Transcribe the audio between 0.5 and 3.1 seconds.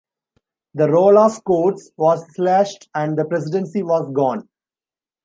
The role of courts was slashed,